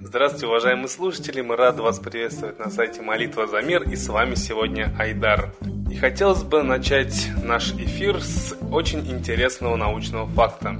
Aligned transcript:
Здравствуйте, 0.00 0.46
уважаемые 0.46 0.88
слушатели! 0.88 1.40
Мы 1.40 1.56
рады 1.56 1.82
вас 1.82 1.98
приветствовать 1.98 2.58
на 2.58 2.70
сайте 2.70 3.02
Молитва 3.02 3.46
за 3.46 3.60
мир 3.62 3.82
и 3.82 3.96
с 3.96 4.08
вами 4.08 4.36
сегодня 4.36 4.94
Айдар. 4.98 5.52
И 5.90 5.96
хотелось 5.96 6.42
бы 6.42 6.62
начать 6.62 7.30
наш 7.42 7.72
эфир 7.72 8.20
с 8.20 8.56
очень 8.70 9.00
интересного 9.10 9.76
научного 9.76 10.26
факта. 10.28 10.76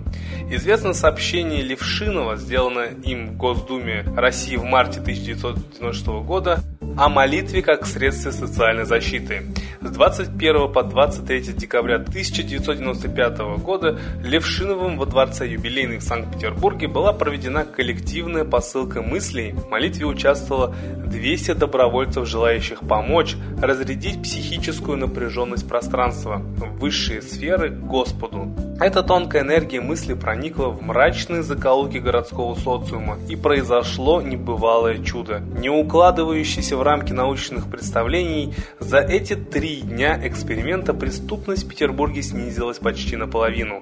Известно 0.50 0.92
сообщение 0.92 1.62
Левшинова, 1.62 2.36
сделанное 2.36 2.94
им 3.04 3.28
в 3.28 3.36
Госдуме 3.36 4.04
России 4.16 4.56
в 4.56 4.64
марте 4.64 5.00
1996 5.00 6.06
года, 6.24 6.62
о 6.96 7.08
молитве 7.08 7.62
как 7.62 7.86
средстве 7.86 8.32
социальной 8.32 8.84
защиты. 8.84 9.42
С 9.84 9.90
21 9.90 10.72
по 10.72 10.82
23 10.82 11.52
декабря 11.52 11.96
1995 11.96 13.38
года 13.62 13.98
Левшиновым 14.22 14.96
во 14.96 15.04
дворце 15.04 15.46
юбилейных 15.46 16.00
в 16.00 16.04
Санкт-Петербурге 16.04 16.88
была 16.88 17.12
проведена 17.12 17.66
коллективная 17.66 18.46
посылка 18.46 19.02
мыслей. 19.02 19.52
В 19.52 19.68
молитве 19.68 20.06
участвовало 20.06 20.74
200 21.04 21.52
добровольцев, 21.52 22.26
желающих 22.26 22.80
помочь 22.80 23.36
разрядить 23.60 24.22
психическую 24.22 24.96
напряженность 24.96 25.68
пространства 25.68 26.38
высшие 26.80 27.20
сферы 27.20 27.68
Господу. 27.68 28.54
Эта 28.80 29.02
тонкая 29.02 29.42
энергия 29.42 29.80
мысли 29.80 30.14
проникла 30.14 30.68
в 30.68 30.82
мрачные 30.82 31.42
закоулки 31.42 31.98
городского 31.98 32.54
социума 32.56 33.18
и 33.28 33.36
произошло 33.36 34.20
небывалое 34.20 35.02
чудо. 35.04 35.40
Не 35.58 35.70
укладывающийся 35.70 36.76
в 36.76 36.82
рамки 36.82 37.12
научных 37.12 37.70
представлений, 37.70 38.54
за 38.80 38.98
эти 38.98 39.36
три 39.36 39.73
дня 39.80 40.18
эксперимента 40.26 40.94
преступность 40.94 41.64
в 41.64 41.68
Петербурге 41.68 42.22
снизилась 42.22 42.78
почти 42.78 43.16
наполовину. 43.16 43.80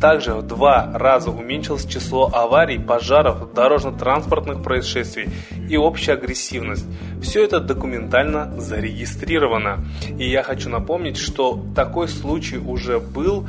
Также 0.00 0.34
в 0.34 0.42
два 0.42 0.90
раза 0.94 1.30
уменьшилось 1.30 1.86
число 1.86 2.30
аварий, 2.32 2.78
пожаров, 2.78 3.52
дорожно-транспортных 3.54 4.62
происшествий 4.62 5.28
и 5.68 5.76
общая 5.76 6.12
агрессивность. 6.12 6.86
Все 7.22 7.44
это 7.44 7.60
документально 7.60 8.60
зарегистрировано. 8.60 9.84
И 10.18 10.28
я 10.28 10.42
хочу 10.42 10.68
напомнить, 10.68 11.16
что 11.16 11.64
такой 11.74 12.08
случай 12.08 12.58
уже 12.58 12.98
был, 13.00 13.46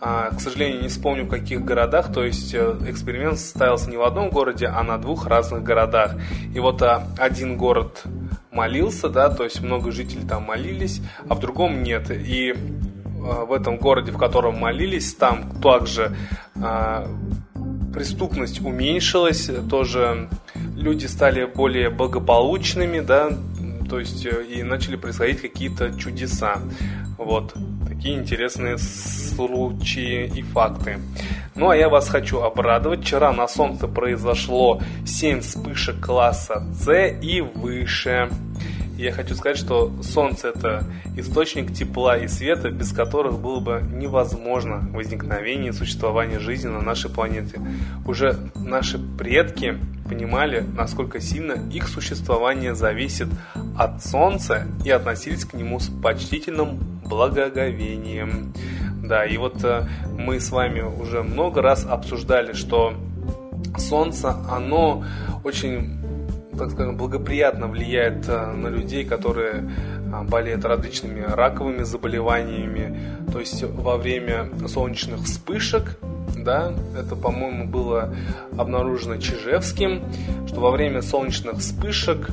а, 0.00 0.30
к 0.30 0.40
сожалению, 0.40 0.82
не 0.82 0.88
вспомню 0.88 1.24
в 1.24 1.28
каких 1.28 1.64
городах, 1.64 2.12
то 2.12 2.24
есть 2.24 2.54
э, 2.54 2.76
эксперимент 2.86 3.38
ставился 3.38 3.90
не 3.90 3.96
в 3.96 4.02
одном 4.02 4.30
городе, 4.30 4.66
а 4.66 4.82
на 4.82 4.96
двух 4.96 5.26
разных 5.26 5.62
городах. 5.64 6.14
И 6.54 6.60
вот 6.60 6.82
а, 6.82 7.06
один 7.18 7.56
город 7.56 8.04
молился, 8.58 9.08
да, 9.08 9.28
то 9.30 9.44
есть 9.44 9.60
много 9.60 9.92
жителей 9.92 10.26
там 10.26 10.42
молились, 10.42 11.00
а 11.28 11.34
в 11.34 11.38
другом 11.38 11.82
нет. 11.84 12.10
И 12.10 12.50
э, 12.50 12.56
в 13.14 13.52
этом 13.52 13.76
городе, 13.76 14.10
в 14.10 14.18
котором 14.18 14.58
молились, 14.58 15.14
там 15.14 15.52
также 15.62 16.16
э, 16.56 17.06
преступность 17.94 18.60
уменьшилась, 18.60 19.48
тоже 19.70 20.28
люди 20.76 21.06
стали 21.06 21.44
более 21.44 21.90
благополучными, 21.90 22.98
да, 22.98 23.30
то 23.88 24.00
есть 24.00 24.26
э, 24.26 24.44
и 24.44 24.64
начали 24.64 24.96
происходить 24.96 25.40
какие-то 25.40 25.96
чудеса. 25.96 26.58
Вот 27.16 27.54
такие 27.98 28.16
интересные 28.16 28.78
случаи 28.78 30.30
и 30.32 30.42
факты. 30.42 30.98
Ну 31.56 31.68
а 31.68 31.76
я 31.76 31.88
вас 31.88 32.08
хочу 32.08 32.38
обрадовать. 32.38 33.02
Вчера 33.02 33.32
на 33.32 33.48
Солнце 33.48 33.88
произошло 33.88 34.80
7 35.04 35.40
вспышек 35.40 36.00
класса 36.00 36.62
С 36.72 36.92
и 37.20 37.40
выше. 37.40 38.30
Я 38.98 39.12
хочу 39.12 39.36
сказать, 39.36 39.56
что 39.56 39.92
Солнце 40.02 40.48
это 40.48 40.84
источник 41.16 41.72
тепла 41.72 42.18
и 42.18 42.26
света, 42.26 42.72
без 42.72 42.92
которых 42.92 43.38
было 43.38 43.60
бы 43.60 43.80
невозможно 43.92 44.88
возникновение 44.92 45.70
и 45.70 45.72
существование 45.72 46.40
жизни 46.40 46.66
на 46.66 46.80
нашей 46.80 47.08
планете. 47.08 47.60
Уже 48.04 48.50
наши 48.56 48.98
предки 48.98 49.78
понимали, 50.08 50.66
насколько 50.76 51.20
сильно 51.20 51.52
их 51.72 51.86
существование 51.86 52.74
зависит 52.74 53.28
от 53.76 54.02
Солнца 54.04 54.66
и 54.84 54.90
относились 54.90 55.44
к 55.44 55.54
нему 55.54 55.78
с 55.78 55.88
почтительным 56.02 56.80
благоговением. 57.04 58.52
Да, 59.04 59.24
и 59.24 59.36
вот 59.36 59.62
э, 59.62 59.86
мы 60.18 60.40
с 60.40 60.50
вами 60.50 60.80
уже 60.80 61.22
много 61.22 61.62
раз 61.62 61.86
обсуждали, 61.88 62.52
что 62.52 62.94
Солнце, 63.76 64.34
оно 64.50 65.04
очень 65.44 65.97
так 66.58 66.72
скажем, 66.72 66.96
благоприятно 66.96 67.68
влияет 67.68 68.28
э, 68.28 68.52
на 68.52 68.68
людей, 68.68 69.04
которые 69.04 69.70
э, 70.12 70.22
болеют 70.24 70.64
различными 70.64 71.22
раковыми 71.22 71.84
заболеваниями. 71.84 72.98
То 73.32 73.40
есть 73.40 73.62
во 73.62 73.96
время 73.96 74.50
солнечных 74.66 75.20
вспышек, 75.20 75.98
да, 76.36 76.72
это, 76.98 77.16
по-моему, 77.16 77.66
было 77.66 78.14
обнаружено 78.56 79.16
Чижевским, 79.16 80.02
что 80.46 80.60
во 80.60 80.70
время 80.70 81.02
солнечных 81.02 81.58
вспышек 81.58 82.30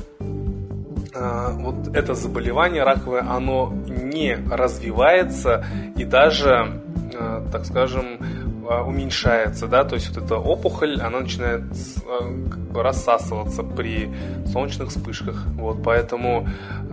э, 1.14 1.48
вот 1.54 1.94
это 1.94 2.14
заболевание 2.14 2.82
раковое, 2.82 3.22
оно 3.22 3.72
не 3.86 4.36
развивается 4.50 5.64
и 5.96 6.04
даже, 6.04 6.80
так 7.52 7.64
скажем, 7.64 8.18
уменьшается, 8.66 9.66
да, 9.66 9.84
то 9.84 9.94
есть 9.94 10.08
вот 10.08 10.24
эта 10.24 10.36
опухоль, 10.36 11.00
она 11.00 11.20
начинает 11.20 11.62
а, 12.06 12.48
как 12.50 12.58
бы 12.58 12.82
рассасываться 12.82 13.62
при 13.62 14.10
солнечных 14.46 14.88
вспышках, 14.88 15.44
вот, 15.54 15.82
поэтому 15.82 16.48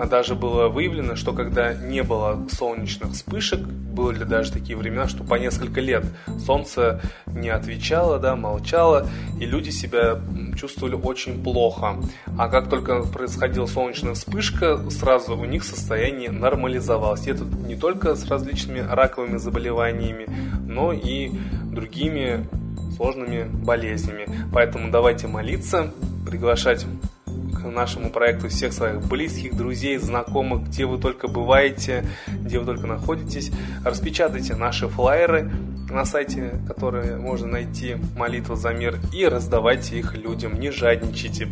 даже 0.09 0.35
было 0.35 0.67
выявлено, 0.67 1.16
что 1.16 1.34
когда 1.34 1.73
не 1.73 2.03
было 2.03 2.47
солнечных 2.51 3.11
вспышек, 3.11 3.59
были 3.94 4.23
даже 4.23 4.51
такие 4.51 4.75
времена, 4.75 5.07
что 5.07 5.23
по 5.23 5.35
несколько 5.35 5.79
лет 5.79 6.03
солнце 6.45 7.01
не 7.28 7.50
отвечало, 7.50 8.19
да, 8.19 8.35
молчало, 8.35 9.07
и 9.40 9.45
люди 9.45 9.69
себя 9.69 10.19
чувствовали 10.57 10.95
очень 10.95 11.44
плохо. 11.44 11.97
А 12.38 12.50
как 12.50 12.69
только 12.69 13.03
происходила 13.03 13.66
солнечная 13.66 14.13
вспышка, 14.13 14.79
сразу 14.90 15.38
у 15.38 15.45
них 15.45 15.63
состояние 15.63 16.31
нормализовалось. 16.31 17.28
И 17.28 17.31
это 17.31 17.44
не 17.44 17.75
только 17.75 18.16
с 18.16 18.28
различными 18.28 18.79
раковыми 18.79 19.38
заболеваниями, 19.38 20.28
но 20.66 20.91
и 20.91 21.31
другими 21.73 22.47
сложными 22.95 23.44
болезнями. 23.44 24.28
Поэтому 24.51 24.91
давайте 24.91 25.28
молиться, 25.28 25.91
приглашать 26.25 26.85
к 27.25 27.66
нашему 27.66 28.09
проекту 28.09 28.50
всех 28.50 28.73
своих 28.73 29.01
близких, 29.07 29.56
друзей, 29.56 29.97
знакомых, 29.97 30.67
где 30.67 30.85
вы 30.85 31.00
только 31.00 31.28
бываете, 31.28 32.06
где 32.28 32.59
вы 32.59 32.66
только 32.66 32.88
находитесь. 32.88 33.51
Распечатайте 33.84 34.56
наши 34.56 34.88
флайеры 34.88 35.50
на 35.89 36.06
сайте, 36.06 36.59
которые 36.67 37.17
можно 37.17 37.47
найти 37.47 37.97
«Молитва 38.17 38.55
за 38.55 38.73
мир», 38.73 38.97
и 39.13 39.25
раздавайте 39.25 40.00
их 40.00 40.16
людям, 40.16 40.59
не 40.59 40.72
жадничайте. 40.72 41.50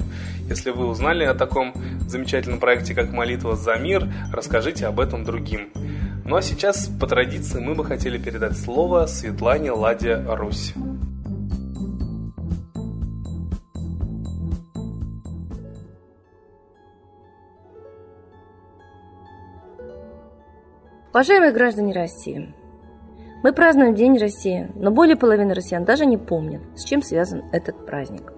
Если 0.49 0.71
вы 0.71 0.87
узнали 0.87 1.23
о 1.23 1.33
таком 1.33 1.73
замечательном 2.07 2.59
проекте, 2.59 2.93
как 2.95 3.11
«Молитва 3.11 3.55
за 3.55 3.75
мир», 3.75 4.07
расскажите 4.33 4.87
об 4.87 4.99
этом 4.99 5.23
другим. 5.23 5.69
Ну 6.31 6.37
а 6.37 6.41
сейчас, 6.41 6.87
по 6.87 7.07
традиции, 7.07 7.59
мы 7.59 7.75
бы 7.75 7.83
хотели 7.83 8.17
передать 8.17 8.55
слово 8.55 9.05
Светлане 9.05 9.73
Ладе 9.73 10.15
Русь. 10.29 10.73
Уважаемые 21.09 21.51
граждане 21.51 21.91
России, 21.91 22.55
мы 23.43 23.51
празднуем 23.51 23.93
День 23.93 24.17
России, 24.17 24.71
но 24.75 24.89
более 24.89 25.17
половины 25.17 25.53
россиян 25.53 25.83
даже 25.83 26.05
не 26.05 26.15
помнят, 26.17 26.61
с 26.77 26.85
чем 26.85 27.01
связан 27.01 27.43
этот 27.51 27.85
праздник. 27.85 28.31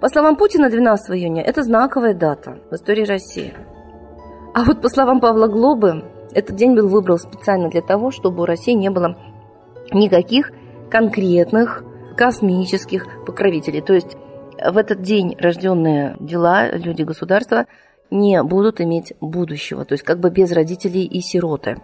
По 0.00 0.08
словам 0.08 0.34
Путина, 0.34 0.68
12 0.68 1.16
июня– 1.16 1.42
это 1.46 1.62
знаковая 1.62 2.14
дата 2.14 2.58
в 2.68 2.74
истории 2.74 3.04
России. 3.04 3.54
А 4.54 4.64
вот 4.64 4.82
по 4.82 4.88
словам 4.88 5.20
Павла 5.20 5.46
Глобы, 5.46 6.02
этот 6.32 6.56
день 6.56 6.74
был 6.74 6.88
выбран 6.88 7.18
специально 7.18 7.68
для 7.68 7.82
того, 7.82 8.10
чтобы 8.10 8.42
у 8.42 8.46
России 8.46 8.72
не 8.72 8.90
было 8.90 9.16
никаких 9.92 10.52
конкретных 10.90 11.84
космических 12.16 13.06
покровителей. 13.24 13.80
То 13.80 13.94
есть 13.94 14.16
в 14.62 14.76
этот 14.76 15.02
день 15.02 15.36
рожденные 15.38 16.16
дела, 16.20 16.70
люди 16.70 17.02
государства 17.02 17.66
не 18.10 18.42
будут 18.42 18.80
иметь 18.80 19.14
будущего, 19.20 19.84
то 19.84 19.92
есть 19.92 20.04
как 20.04 20.18
бы 20.18 20.30
без 20.30 20.52
родителей 20.52 21.04
и 21.04 21.20
сироты. 21.20 21.78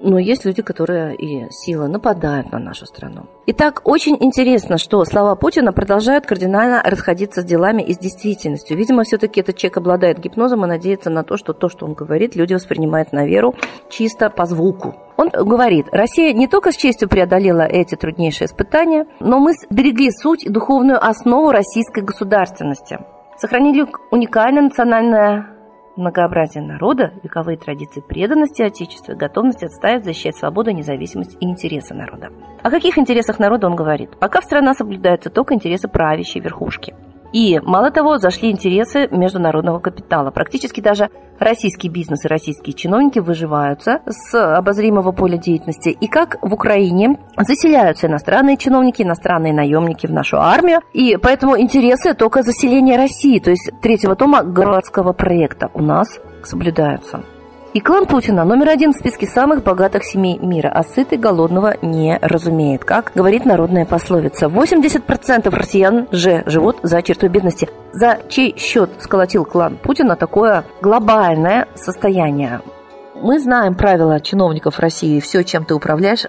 Но 0.00 0.18
есть 0.18 0.44
люди, 0.44 0.62
которые 0.62 1.16
и 1.16 1.46
силы 1.50 1.88
нападают 1.88 2.52
на 2.52 2.58
нашу 2.58 2.86
страну. 2.86 3.26
Итак, 3.46 3.80
очень 3.84 4.16
интересно, 4.20 4.76
что 4.76 5.04
слова 5.04 5.34
Путина 5.36 5.72
продолжают 5.72 6.26
кардинально 6.26 6.82
расходиться 6.84 7.40
с 7.40 7.44
делами 7.44 7.82
и 7.82 7.94
с 7.94 7.98
действительностью. 7.98 8.76
Видимо, 8.76 9.04
все-таки 9.04 9.40
этот 9.40 9.56
человек 9.56 9.78
обладает 9.78 10.18
гипнозом 10.18 10.64
и 10.64 10.68
надеется 10.68 11.08
на 11.08 11.24
то, 11.24 11.36
что 11.36 11.54
то, 11.54 11.68
что 11.68 11.86
он 11.86 11.94
говорит, 11.94 12.36
люди 12.36 12.52
воспринимают 12.52 13.12
на 13.12 13.26
веру 13.26 13.54
чисто 13.88 14.28
по 14.28 14.44
звуку. 14.44 14.94
Он 15.16 15.30
говорит, 15.30 15.86
Россия 15.92 16.34
не 16.34 16.46
только 16.46 16.72
с 16.72 16.76
честью 16.76 17.08
преодолела 17.08 17.62
эти 17.62 17.94
труднейшие 17.94 18.46
испытания, 18.46 19.06
но 19.20 19.38
мы 19.38 19.54
берегли 19.70 20.10
суть 20.10 20.44
и 20.44 20.50
духовную 20.50 21.02
основу 21.02 21.52
российской 21.52 22.02
государственности. 22.02 22.98
Сохранили 23.38 23.86
уникальное 24.10 24.62
национальное 24.62 25.55
Многообразие 25.96 26.62
народа, 26.62 27.14
вековые 27.22 27.56
традиции 27.56 28.02
преданности 28.06 28.60
Отечеству 28.60 29.14
и 29.14 29.16
готовность 29.16 29.62
отстаивать, 29.62 30.04
защищать 30.04 30.36
свободу, 30.36 30.70
независимость 30.70 31.38
и 31.40 31.46
интересы 31.46 31.94
народа. 31.94 32.30
О 32.62 32.70
каких 32.70 32.98
интересах 32.98 33.38
народа 33.38 33.66
он 33.66 33.76
говорит? 33.76 34.10
Пока 34.18 34.42
в 34.42 34.44
страна 34.44 34.74
соблюдаются 34.74 35.30
только 35.30 35.54
интересы 35.54 35.88
правящей 35.88 36.42
верхушки. 36.42 36.94
И, 37.32 37.60
мало 37.62 37.90
того, 37.90 38.18
зашли 38.18 38.50
интересы 38.50 39.08
международного 39.10 39.78
капитала. 39.78 40.30
Практически 40.30 40.80
даже 40.80 41.10
российский 41.38 41.88
бизнес 41.88 42.24
и 42.24 42.28
российские 42.28 42.74
чиновники 42.74 43.18
выживаются 43.18 44.00
с 44.06 44.56
обозримого 44.56 45.12
поля 45.12 45.36
деятельности. 45.36 45.90
И 45.90 46.06
как 46.06 46.38
в 46.42 46.52
Украине 46.52 47.18
заселяются 47.36 48.06
иностранные 48.06 48.56
чиновники, 48.56 49.02
иностранные 49.02 49.52
наемники 49.52 50.06
в 50.06 50.12
нашу 50.12 50.38
армию. 50.38 50.80
И 50.92 51.16
поэтому 51.20 51.58
интересы 51.58 52.14
только 52.14 52.42
заселения 52.42 52.96
России, 52.96 53.38
то 53.38 53.50
есть 53.50 53.70
третьего 53.82 54.16
тома 54.16 54.42
городского 54.42 55.12
проекта 55.12 55.70
у 55.74 55.82
нас 55.82 56.08
соблюдаются. 56.42 57.22
И 57.76 57.80
клан 57.80 58.06
Путина 58.06 58.46
номер 58.46 58.70
один 58.70 58.94
в 58.94 58.96
списке 58.96 59.26
самых 59.26 59.62
богатых 59.62 60.02
семей 60.02 60.38
мира, 60.38 60.72
а 60.74 60.82
сытый 60.82 61.18
голодного 61.18 61.76
не 61.82 62.18
разумеет, 62.22 62.86
как 62.86 63.12
говорит 63.14 63.44
народная 63.44 63.84
пословица. 63.84 64.46
80% 64.46 65.54
россиян 65.54 66.08
же 66.10 66.42
живут 66.46 66.78
за 66.82 67.02
чертой 67.02 67.28
бедности. 67.28 67.68
За 67.92 68.20
чей 68.30 68.56
счет 68.56 68.88
сколотил 69.00 69.44
клан 69.44 69.76
Путина 69.76 70.16
такое 70.16 70.64
глобальное 70.80 71.68
состояние? 71.74 72.62
Мы 73.16 73.38
знаем 73.40 73.74
правила 73.74 74.20
чиновников 74.20 74.78
России. 74.78 75.20
Все, 75.20 75.44
чем 75.44 75.66
ты 75.66 75.74
управляешь, 75.74 76.24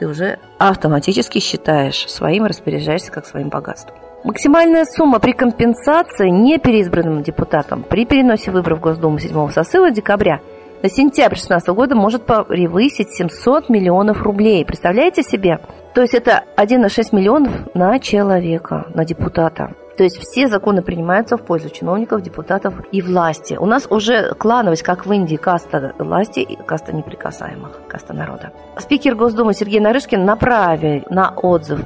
ты 0.00 0.08
уже 0.08 0.40
автоматически 0.58 1.38
считаешь 1.38 2.04
своим, 2.10 2.46
распоряжаешься 2.46 3.12
как 3.12 3.26
своим 3.26 3.48
богатством. 3.48 3.94
Максимальная 4.24 4.86
сумма 4.86 5.20
при 5.20 5.34
компенсации 5.34 6.30
непереизбранным 6.30 7.22
депутатам 7.22 7.84
при 7.84 8.04
переносе 8.04 8.50
выборов 8.50 8.78
в 8.80 8.82
Госдуму 8.82 9.20
7 9.20 9.50
сосыва 9.50 9.92
декабря– 9.92 10.40
на 10.82 10.88
сентябрь 10.88 11.36
2016 11.36 11.68
года 11.68 11.94
может 11.94 12.24
превысить 12.24 13.10
700 13.10 13.68
миллионов 13.68 14.22
рублей. 14.22 14.64
Представляете 14.64 15.22
себе? 15.22 15.60
То 15.94 16.00
есть 16.02 16.14
это 16.14 16.44
1,6 16.56 17.14
миллионов 17.14 17.52
на 17.74 17.98
человека, 17.98 18.86
на 18.94 19.04
депутата. 19.04 19.74
То 19.96 20.04
есть 20.04 20.16
все 20.18 20.48
законы 20.48 20.80
принимаются 20.80 21.36
в 21.36 21.42
пользу 21.42 21.68
чиновников, 21.68 22.22
депутатов 22.22 22.74
и 22.90 23.02
власти. 23.02 23.58
У 23.60 23.66
нас 23.66 23.86
уже 23.90 24.32
клановость, 24.34 24.82
как 24.82 25.04
в 25.04 25.12
Индии, 25.12 25.36
каста 25.36 25.94
власти 25.98 26.40
и 26.40 26.56
каста 26.56 26.94
неприкасаемых, 26.94 27.82
каста 27.86 28.14
народа. 28.14 28.52
Спикер 28.78 29.14
Госдумы 29.14 29.52
Сергей 29.52 29.80
Нарышкин 29.80 30.24
направил 30.24 31.04
на 31.10 31.34
отзыв 31.36 31.80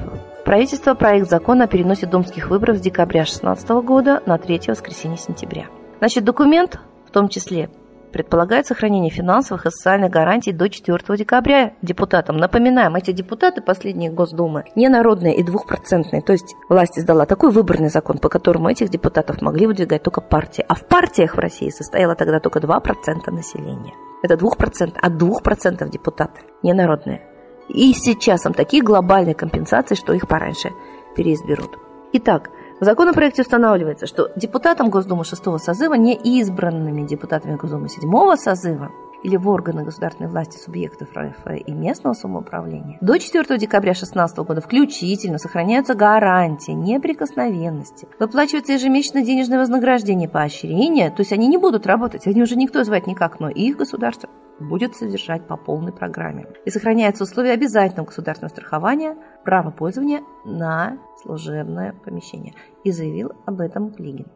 правительство 0.45 0.95
проект 0.95 1.29
закона 1.29 1.65
о 1.65 1.67
переносе 1.67 2.07
думских 2.07 2.51
выборов 2.51 2.77
с 2.77 2.81
декабря 2.81 3.23
2016 3.23 3.69
года 3.85 4.23
на 4.27 4.39
3 4.39 4.61
воскресенье 4.69 5.19
сентября. 5.19 5.67
Значит, 5.99 6.23
документ 6.23 6.79
в 7.09 7.11
том 7.11 7.29
числе 7.29 7.69
предполагает 8.15 8.65
сохранение 8.69 9.11
финансовых 9.11 9.67
и 9.67 9.71
социальных 9.71 10.13
гарантий 10.13 10.53
до 10.53 10.69
4 10.69 10.99
декабря 11.19 11.73
депутатам. 11.83 12.37
Напоминаем, 12.37 12.95
эти 12.95 13.11
депутаты 13.11 13.61
последние 13.61 14.13
Госдумы 14.13 14.67
не 14.77 14.89
народные 14.89 15.35
и 15.35 15.43
двухпроцентные. 15.43 16.23
То 16.23 16.33
есть 16.33 16.55
власть 16.69 16.97
издала 16.97 17.27
такой 17.27 17.51
выборный 17.51 17.89
закон, 17.89 18.19
по 18.19 18.29
которому 18.29 18.71
этих 18.71 18.89
депутатов 18.89 19.43
могли 19.43 19.67
выдвигать 19.67 20.05
только 20.05 20.21
партии. 20.21 20.65
А 20.69 20.77
в 20.77 20.87
партиях 20.87 21.35
в 21.35 21.41
России 21.41 21.71
состояло 21.71 22.15
тогда 22.15 22.39
только 22.39 22.61
2% 22.61 23.31
населения. 23.33 23.95
Это 24.23 24.35
2%, 24.35 24.95
а 25.03 25.11
2% 25.11 25.91
депутаты, 25.91 26.41
не 26.63 26.73
народные. 26.73 27.21
И 27.69 27.93
сейчас 27.95 28.43
там 28.43 28.55
такие 28.55 28.85
глобальные 28.85 29.35
компенсации, 29.35 29.97
что 29.97 30.13
их 30.13 30.29
пораньше 30.29 30.71
переизберут. 31.17 31.79
Итак, 32.13 32.51
в 32.85 32.87
законопроекте 32.87 33.41
устанавливается, 33.41 34.07
что 34.07 34.31
депутатам 34.37 34.91
Госдумы 34.91 35.25
6 35.25 35.43
созыва, 35.59 35.95
не 35.95 36.15
избранными 36.15 37.07
депутатами 37.07 37.57
Госдумы 37.57 37.89
7 37.89 38.37
созыва 38.37 38.91
или 39.23 39.39
в 39.39 39.49
органы 39.49 39.85
государственной 39.85 40.29
власти 40.29 40.59
субъектов 40.59 41.09
РФ 41.17 41.47
и 41.67 41.73
местного 41.73 42.13
самоуправления, 42.13 42.99
до 43.01 43.19
4 43.19 43.59
декабря 43.59 43.93
2016 43.93 44.37
года 44.41 44.61
включительно 44.61 45.39
сохраняются 45.39 45.95
гарантии 45.95 46.73
неприкосновенности, 46.73 48.07
выплачивается 48.19 48.75
ежемесячное 48.75 49.25
денежное 49.25 49.61
вознаграждение 49.61 50.29
поощрения, 50.29 51.09
то 51.09 51.21
есть 51.21 51.33
они 51.33 51.47
не 51.47 51.57
будут 51.57 51.87
работать, 51.87 52.27
они 52.27 52.43
уже 52.43 52.55
никто 52.55 52.85
звать 52.85 53.07
никак, 53.07 53.41
но 53.41 53.49
их 53.49 53.79
государство 53.79 54.29
будет 54.61 54.95
содержать 54.95 55.47
по 55.47 55.57
полной 55.57 55.93
программе. 55.93 56.47
И 56.65 56.71
сохраняются 56.71 57.25
условия 57.25 57.53
обязательного 57.53 58.07
государственного 58.07 58.53
страхования 58.53 59.17
права 59.45 59.71
пользования 59.71 60.23
на 60.45 60.99
служебное 61.23 61.95
помещение. 62.05 62.55
И 62.85 62.91
заявил 62.91 63.33
об 63.47 63.61
этом 63.61 63.93
Клигин. 63.93 64.27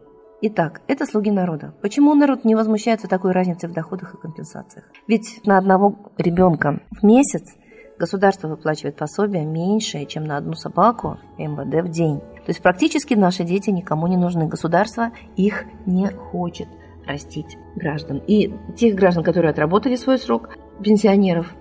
Итак, 0.41 0.82
это 0.87 1.05
слуги 1.05 1.32
народа. 1.32 1.75
Почему 1.82 2.15
народ 2.15 2.44
не 2.44 2.55
возмущается 2.55 3.09
такой 3.09 3.32
разницей 3.32 3.69
в 3.69 3.73
доходах 3.73 4.15
и 4.15 4.19
компенсациях? 4.19 4.85
Ведь 5.09 5.41
на 5.44 5.59
одного 5.59 6.12
ребенка 6.17 6.81
в 6.91 7.05
месяц 7.05 7.56
государство 7.99 8.47
выплачивает 8.47 8.97
пособие 8.97 9.44
меньшее, 9.44 10.06
чем 10.06 10.25
на 10.25 10.37
одну 10.37 10.55
собаку 10.55 11.19
МВД 11.38 11.85
в 11.85 11.91
день. 11.91 12.20
То 12.20 12.50
есть 12.50 12.62
практически 12.62 13.15
наши 13.15 13.43
дети 13.43 13.70
никому 13.70 14.06
не 14.06 14.17
нужны. 14.17 14.47
Государство 14.47 15.11
их 15.37 15.65
не 15.87 16.06
хочет 16.06 16.69
растить 17.08 17.56
граждан. 17.75 18.22
И 18.26 18.55
тех 18.76 18.94
граждан, 18.94 19.25
которые 19.25 19.50
отработали 19.50 19.96
свой 19.96 20.19
срок, 20.19 20.50
пенсионеров, 20.82 21.55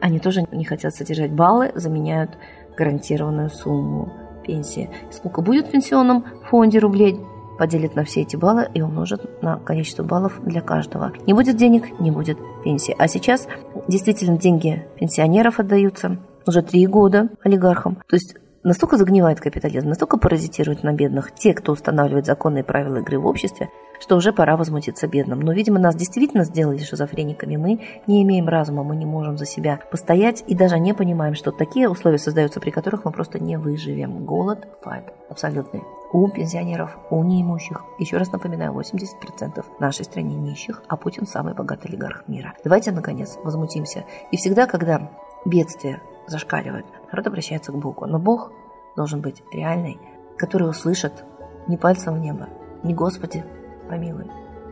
они 0.00 0.18
тоже 0.18 0.46
не 0.50 0.64
хотят 0.64 0.94
содержать 0.94 1.32
баллы, 1.32 1.72
заменяют 1.74 2.38
гарантированную 2.76 3.50
сумму 3.50 4.12
пенсии. 4.44 4.90
Сколько 5.10 5.42
будет 5.42 5.68
в 5.68 5.70
пенсионном 5.70 6.24
фонде 6.44 6.78
рублей, 6.78 7.20
поделит 7.58 7.94
на 7.94 8.04
все 8.04 8.22
эти 8.22 8.36
баллы 8.36 8.68
и 8.72 8.80
умножит 8.80 9.42
на 9.42 9.58
количество 9.58 10.02
баллов 10.02 10.40
для 10.44 10.62
каждого. 10.62 11.12
Не 11.26 11.34
будет 11.34 11.56
денег, 11.56 12.00
не 12.00 12.10
будет 12.10 12.38
пенсии. 12.64 12.96
А 12.98 13.06
сейчас 13.06 13.46
действительно 13.86 14.38
деньги 14.38 14.86
пенсионеров 14.98 15.60
отдаются 15.60 16.16
уже 16.46 16.62
три 16.62 16.86
года 16.86 17.28
олигархам. 17.44 17.96
То 18.08 18.16
есть 18.16 18.36
настолько 18.62 18.96
загнивает 18.96 19.40
капитализм, 19.40 19.88
настолько 19.88 20.18
паразитирует 20.18 20.82
на 20.82 20.92
бедных 20.92 21.32
те, 21.32 21.54
кто 21.54 21.72
устанавливает 21.72 22.26
законные 22.26 22.64
правила 22.64 22.98
игры 22.98 23.18
в 23.18 23.26
обществе, 23.26 23.70
что 24.00 24.16
уже 24.16 24.32
пора 24.32 24.56
возмутиться 24.56 25.06
бедным. 25.06 25.40
Но, 25.40 25.52
видимо, 25.52 25.78
нас 25.78 25.94
действительно 25.94 26.44
сделали 26.44 26.78
шизофрениками. 26.78 27.56
Мы 27.56 27.80
не 28.06 28.22
имеем 28.22 28.48
разума, 28.48 28.82
мы 28.82 28.96
не 28.96 29.06
можем 29.06 29.36
за 29.36 29.46
себя 29.46 29.80
постоять 29.90 30.42
и 30.46 30.54
даже 30.54 30.78
не 30.78 30.94
понимаем, 30.94 31.34
что 31.34 31.52
такие 31.52 31.88
условия 31.88 32.18
создаются, 32.18 32.60
при 32.60 32.70
которых 32.70 33.04
мы 33.04 33.12
просто 33.12 33.38
не 33.38 33.58
выживем. 33.58 34.24
Голод 34.24 34.66
бывает 34.82 35.04
абсолютный. 35.28 35.82
У 36.12 36.28
пенсионеров, 36.28 36.98
у 37.10 37.22
неимущих. 37.22 37.84
Еще 37.98 38.16
раз 38.16 38.32
напоминаю, 38.32 38.72
80% 38.72 39.62
в 39.62 39.80
нашей 39.80 40.04
стране 40.04 40.34
нищих, 40.34 40.82
а 40.88 40.96
Путин 40.96 41.26
самый 41.26 41.54
богатый 41.54 41.88
олигарх 41.88 42.26
мира. 42.26 42.54
Давайте, 42.64 42.90
наконец, 42.90 43.38
возмутимся. 43.44 44.04
И 44.32 44.36
всегда, 44.36 44.66
когда 44.66 45.10
бедствие 45.44 46.00
зашкаливает, 46.30 46.86
народ 47.10 47.26
обращается 47.26 47.72
к 47.72 47.78
Богу. 47.78 48.06
Но 48.06 48.18
Бог 48.18 48.52
должен 48.96 49.20
быть 49.20 49.42
реальный, 49.52 49.98
который 50.36 50.68
услышит 50.68 51.24
не 51.68 51.76
пальцем 51.76 52.14
в 52.14 52.18
небо, 52.18 52.48
не 52.82 52.94
Господи, 52.94 53.44
помилуй. 53.88 54.26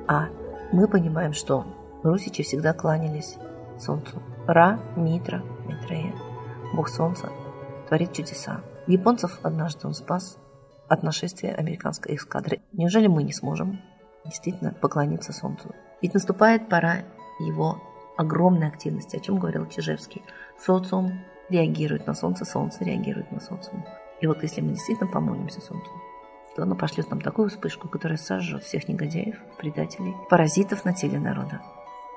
А 0.07 0.29
мы 0.73 0.89
понимаем, 0.89 1.33
что 1.33 1.67
русичи 2.03 2.43
всегда 2.43 2.73
кланялись 2.73 3.37
солнцу. 3.79 4.23
Ра, 4.47 4.81
Митра, 4.97 5.43
Митрея, 5.67 6.15
бог 6.75 6.89
солнца, 6.89 7.31
творит 7.89 8.13
чудеса. 8.13 8.63
Японцев 8.87 9.39
однажды 9.43 9.87
он 9.87 9.95
спас 9.95 10.39
от 10.89 11.03
нашествия 11.03 11.55
американской 11.55 12.17
эскадры. 12.17 12.63
Неужели 12.73 13.07
мы 13.07 13.23
не 13.23 13.33
сможем 13.33 13.81
действительно 14.25 14.73
поклониться 14.73 15.33
солнцу? 15.33 15.75
Ведь 16.01 16.15
наступает 16.15 16.69
пора 16.69 17.03
его 17.39 17.83
огромной 18.17 18.69
активности, 18.69 19.17
о 19.17 19.21
чем 19.21 19.39
говорил 19.39 19.67
Чижевский. 19.67 20.23
Социум 20.59 21.21
реагирует 21.49 22.07
на 22.07 22.15
солнце, 22.15 22.45
солнце 22.45 22.85
реагирует 22.85 23.31
на 23.33 23.41
социум. 23.41 23.85
И 24.21 24.27
вот 24.27 24.43
если 24.43 24.61
мы 24.61 24.71
действительно 24.71 25.11
помолимся 25.11 25.61
солнцу, 25.61 25.91
то 26.57 26.63
оно 26.63 26.75
пошлет 26.75 27.09
нам 27.11 27.21
такую 27.21 27.49
вспышку, 27.49 27.89
которая 27.89 28.19
сожжет 28.19 28.65
всех 28.65 28.89
негодяев, 28.89 29.37
предателей, 29.59 30.15
паразитов 30.29 30.85
на 30.85 30.93
теле 30.93 31.19
народа. 31.19 31.61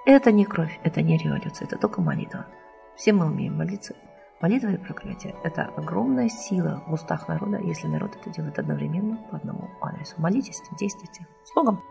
Это 0.05 0.31
не 0.31 0.45
кровь, 0.45 0.79
это 0.83 1.01
не 1.01 1.17
революция, 1.17 1.67
это 1.67 1.77
только 1.77 2.01
молитва. 2.01 2.47
Все 2.95 3.13
мы 3.13 3.27
умеем 3.27 3.57
молиться. 3.57 3.95
Молитва 4.41 4.69
и 4.69 4.77
проклятие– 4.77 5.35
это 5.43 5.69
огромная 5.77 6.27
сила 6.27 6.83
в 6.87 6.93
устах 6.93 7.27
народа, 7.27 7.59
если 7.59 7.85
народ 7.85 8.17
это 8.19 8.31
делает 8.31 8.57
одновременно 8.57 9.17
по 9.29 9.37
одному 9.37 9.69
адресу. 9.79 10.15
Молитесь, 10.17 10.59
действуйте. 10.79 11.27
С 11.43 11.53
Богом! 11.53 11.90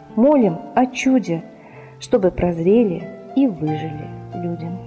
молим 0.15 0.57
о 0.75 0.85
чуде, 0.87 1.43
чтобы 1.99 2.31
прозрели 2.31 3.07
и 3.35 3.47
выжили 3.47 4.07
людям. 4.35 4.79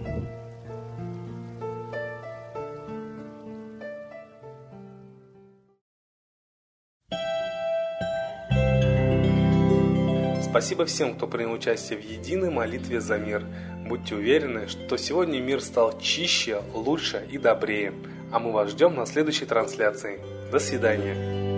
Спасибо 10.55 10.87
всем, 10.87 11.15
кто 11.15 11.27
принял 11.27 11.53
участие 11.53 11.99
в 11.99 12.03
единой 12.03 12.49
молитве 12.49 13.01
за 13.01 13.19
мир. 13.19 13.45
Будьте 13.89 14.15
уверены, 14.15 14.69
что 14.69 14.97
сегодня 14.97 15.41
мир 15.41 15.61
стал 15.61 15.99
чище, 15.99 16.63
лучше 16.73 17.27
и 17.29 17.39
добрее. 17.39 17.93
А 18.31 18.39
мы 18.39 18.53
вас 18.53 18.71
ждем 18.71 18.95
на 18.95 19.05
следующей 19.05 19.47
трансляции. 19.47 20.21
До 20.53 20.61
свидания. 20.61 21.54